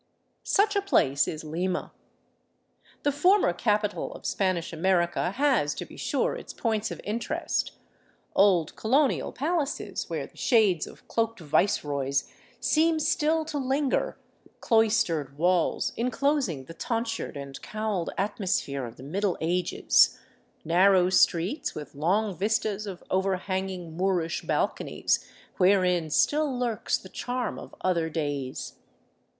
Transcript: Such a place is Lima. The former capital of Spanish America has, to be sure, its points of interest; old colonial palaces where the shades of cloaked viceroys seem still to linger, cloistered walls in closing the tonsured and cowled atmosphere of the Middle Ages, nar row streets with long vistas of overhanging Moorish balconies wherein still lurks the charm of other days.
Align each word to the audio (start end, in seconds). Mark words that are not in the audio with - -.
Such 0.49 0.75
a 0.75 0.81
place 0.81 1.27
is 1.27 1.43
Lima. 1.43 1.93
The 3.03 3.11
former 3.11 3.53
capital 3.53 4.11
of 4.15 4.25
Spanish 4.25 4.73
America 4.73 5.29
has, 5.29 5.75
to 5.75 5.85
be 5.85 5.95
sure, 5.95 6.35
its 6.35 6.53
points 6.53 6.89
of 6.89 6.99
interest; 7.03 7.73
old 8.35 8.75
colonial 8.75 9.31
palaces 9.31 10.09
where 10.09 10.25
the 10.25 10.37
shades 10.37 10.87
of 10.87 11.07
cloaked 11.07 11.39
viceroys 11.39 12.27
seem 12.59 12.97
still 12.97 13.45
to 13.45 13.59
linger, 13.59 14.17
cloistered 14.59 15.37
walls 15.37 15.93
in 15.95 16.09
closing 16.09 16.65
the 16.65 16.73
tonsured 16.73 17.37
and 17.37 17.61
cowled 17.61 18.09
atmosphere 18.17 18.87
of 18.87 18.95
the 18.97 19.03
Middle 19.03 19.37
Ages, 19.39 20.17
nar 20.65 20.93
row 20.93 21.11
streets 21.11 21.75
with 21.75 21.93
long 21.93 22.35
vistas 22.35 22.87
of 22.87 23.03
overhanging 23.11 23.95
Moorish 23.95 24.41
balconies 24.41 25.23
wherein 25.57 26.09
still 26.09 26.57
lurks 26.57 26.97
the 26.97 27.07
charm 27.07 27.59
of 27.59 27.75
other 27.81 28.09
days. 28.09 28.77